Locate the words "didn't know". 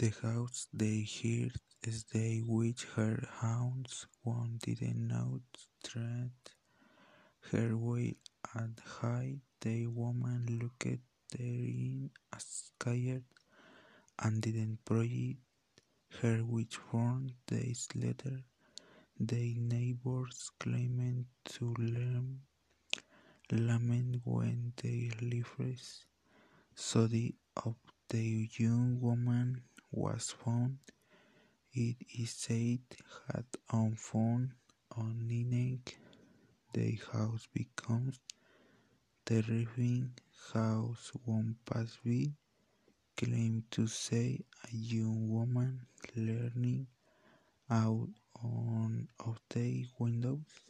4.62-5.40